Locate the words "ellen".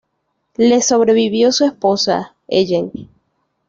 2.47-2.91